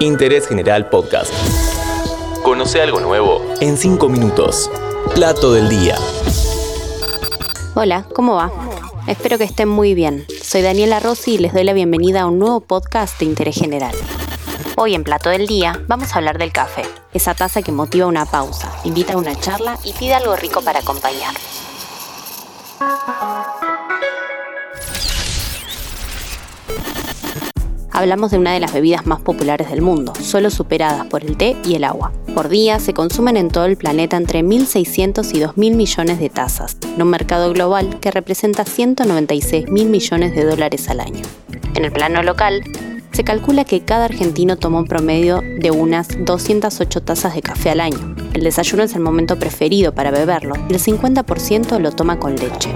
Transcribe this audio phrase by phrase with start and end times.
[0.00, 1.32] Interés General Podcast.
[2.42, 4.70] Conoce algo nuevo en 5 minutos.
[5.14, 5.96] Plato del día.
[7.74, 8.52] Hola, ¿cómo va?
[9.06, 10.26] Espero que estén muy bien.
[10.42, 13.94] Soy Daniela Rossi y les doy la bienvenida a un nuevo podcast de interés general.
[14.76, 16.82] Hoy en Plato del Día vamos a hablar del café,
[17.14, 20.80] esa taza que motiva una pausa, invita a una charla y pide algo rico para
[20.80, 21.34] acompañar.
[27.96, 31.56] Hablamos de una de las bebidas más populares del mundo, solo superadas por el té
[31.64, 32.12] y el agua.
[32.34, 36.76] Por día se consumen en todo el planeta entre 1.600 y 2.000 millones de tazas,
[36.94, 41.22] en un mercado global que representa 196 mil millones de dólares al año.
[41.74, 42.64] En el plano local,
[43.12, 47.80] se calcula que cada argentino toma un promedio de unas 208 tazas de café al
[47.80, 48.14] año.
[48.34, 52.74] El desayuno es el momento preferido para beberlo y el 50% lo toma con leche.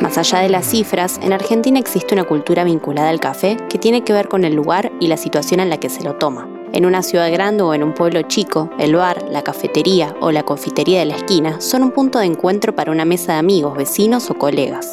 [0.00, 4.04] Más allá de las cifras, en Argentina existe una cultura vinculada al café que tiene
[4.04, 6.48] que ver con el lugar y la situación en la que se lo toma.
[6.72, 10.44] En una ciudad grande o en un pueblo chico, el bar, la cafetería o la
[10.44, 14.30] confitería de la esquina son un punto de encuentro para una mesa de amigos, vecinos
[14.30, 14.92] o colegas.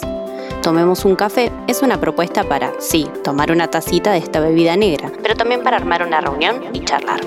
[0.64, 5.12] Tomemos un café es una propuesta para, sí, tomar una tacita de esta bebida negra,
[5.22, 7.22] pero también para armar una reunión y charlar.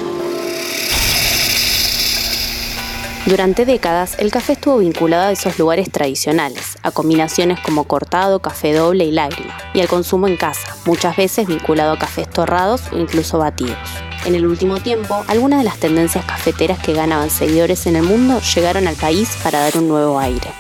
[3.28, 8.72] Durante décadas, el café estuvo vinculado a esos lugares tradicionales, a combinaciones como cortado, café
[8.72, 12.96] doble y lágrima, y al consumo en casa, muchas veces vinculado a cafés torrados o
[12.96, 13.76] incluso batidos.
[14.24, 18.40] En el último tiempo, algunas de las tendencias cafeteras que ganaban seguidores en el mundo
[18.40, 20.50] llegaron al país para dar un nuevo aire.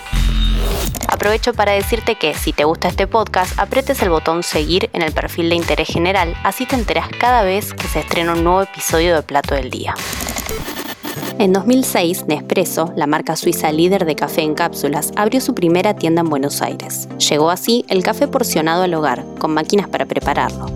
[1.08, 5.12] Aprovecho para decirte que si te gusta este podcast, apretes el botón seguir en el
[5.12, 9.14] perfil de interés general, así te enteras cada vez que se estrena un nuevo episodio
[9.14, 9.94] de Plato del Día.
[11.38, 16.22] En 2006, Nespresso, la marca suiza líder de café en cápsulas, abrió su primera tienda
[16.22, 17.08] en Buenos Aires.
[17.30, 20.66] Llegó así el café porcionado al hogar, con máquinas para prepararlo.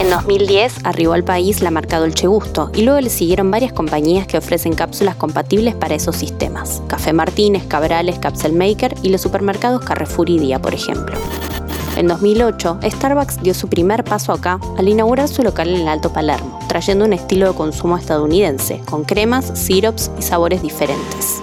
[0.00, 4.26] En 2010 arribó al país la marca Dolce Gusto y luego le siguieron varias compañías
[4.26, 6.82] que ofrecen cápsulas compatibles para esos sistemas.
[6.88, 11.16] Café Martínez, Cabrales, Capsule Maker y los supermercados Carrefour y Día, por ejemplo.
[11.96, 16.12] En 2008, Starbucks dio su primer paso acá al inaugurar su local en el Alto
[16.12, 21.40] Palermo, trayendo un estilo de consumo estadounidense, con cremas, sirops y sabores diferentes.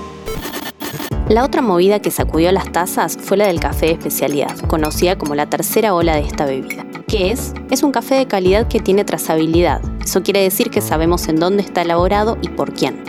[1.30, 5.36] La otra movida que sacudió las tazas fue la del café de especialidad, conocida como
[5.36, 6.86] la tercera ola de esta bebida.
[7.08, 7.54] ¿Qué es?
[7.70, 9.82] Es un café de calidad que tiene trazabilidad.
[10.04, 13.02] Eso quiere decir que sabemos en dónde está elaborado y por quién.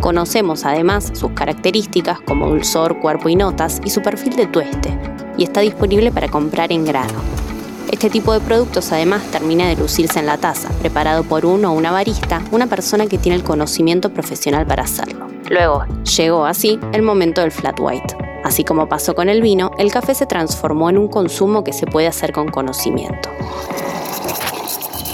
[0.00, 4.98] Conocemos además sus características como dulzor, cuerpo y notas y su perfil de tueste,
[5.38, 7.22] y está disponible para comprar en grano.
[7.90, 11.74] Este tipo de productos además termina de lucirse en la taza, preparado por uno o
[11.74, 15.26] una barista, una persona que tiene el conocimiento profesional para hacerlo.
[15.48, 15.84] Luego,
[16.16, 18.14] llegó así el momento del flat white.
[18.44, 21.86] Así como pasó con el vino, el café se transformó en un consumo que se
[21.86, 23.30] puede hacer con conocimiento.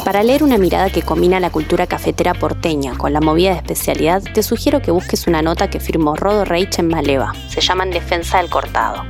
[0.04, 4.22] Para leer una mirada que combina la cultura cafetera porteña con la movida de especialidad,
[4.22, 7.32] te sugiero que busques una nota que firmó Rodo Reich en Maleva.
[7.48, 9.04] Se llama En Defensa del Cortado.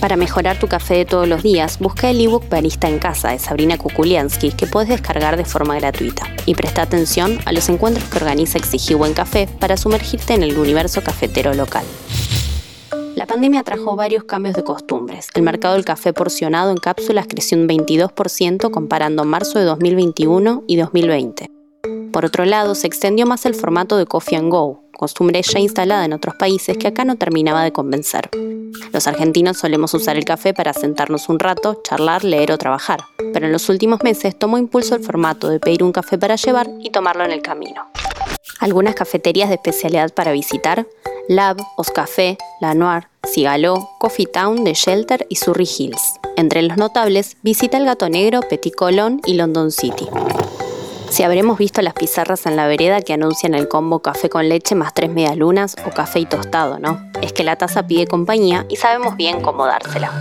[0.00, 3.38] Para mejorar tu café de todos los días, busca el ebook Barista en Casa de
[3.38, 6.26] Sabrina Kukuliansky que puedes descargar de forma gratuita.
[6.44, 10.58] Y presta atención a los encuentros que organiza Exigí Buen Café para sumergirte en el
[10.58, 11.84] universo cafetero local.
[13.16, 15.28] La pandemia trajo varios cambios de costumbres.
[15.34, 20.76] El mercado del café porcionado en cápsulas creció un 22% comparando marzo de 2021 y
[20.76, 21.55] 2020.
[22.16, 26.06] Por otro lado, se extendió más el formato de Coffee and Go, costumbre ya instalada
[26.06, 28.30] en otros países que acá no terminaba de convencer.
[28.90, 33.00] Los argentinos solemos usar el café para sentarnos un rato, charlar, leer o trabajar,
[33.34, 36.70] pero en los últimos meses tomó impulso el formato de pedir un café para llevar
[36.80, 37.82] y tomarlo en el camino.
[38.60, 40.86] Algunas cafeterías de especialidad para visitar,
[41.28, 46.14] Lab, Oscafé, La Noir, Cigaló, Coffee Town, The Shelter y Surrey Hills.
[46.38, 50.08] Entre los notables, visita el Gato Negro, Petit Colón y London City.
[51.16, 54.74] Si habremos visto las pizarras en la vereda que anuncian el combo café con leche
[54.74, 57.10] más tres medialunas o café y tostado, ¿no?
[57.22, 60.12] Es que la taza pide compañía y sabemos bien cómo dársela.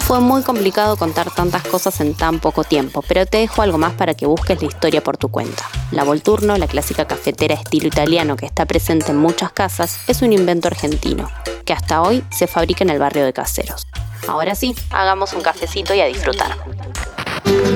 [0.00, 3.94] Fue muy complicado contar tantas cosas en tan poco tiempo, pero te dejo algo más
[3.94, 5.64] para que busques la historia por tu cuenta.
[5.92, 10.34] La Volturno, la clásica cafetera estilo italiano que está presente en muchas casas, es un
[10.34, 11.26] invento argentino,
[11.64, 13.86] que hasta hoy se fabrica en el barrio de Caseros.
[14.28, 16.54] Ahora sí, hagamos un cafecito y a disfrutar.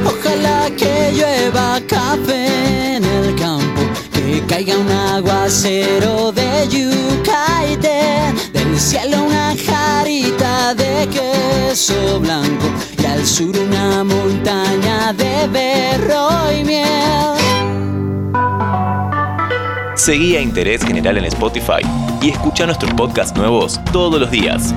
[0.06, 1.23] Ojalá que llueva
[4.74, 12.66] caiga un aguacero de yuca y del cielo una jarita de queso blanco
[13.00, 16.86] y al sur una montaña de berro y miel.
[19.94, 21.82] Seguí a Interés General en Spotify
[22.20, 24.74] y escucha nuestros podcasts nuevos todos los días.